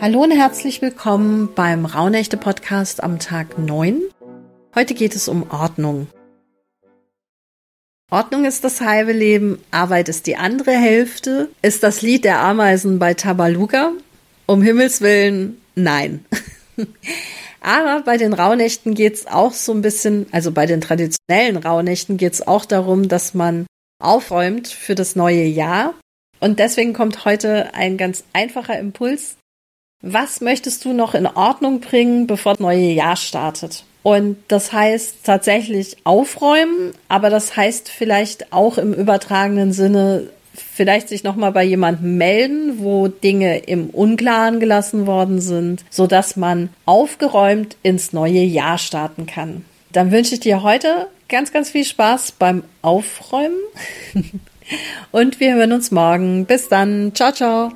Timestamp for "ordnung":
5.50-6.06, 8.10-8.44, 31.26-31.80